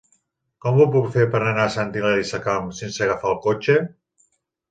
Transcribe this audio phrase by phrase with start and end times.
[0.65, 3.77] Com ho puc fer per anar a Sant Hilari Sacalm sense agafar el cotxe?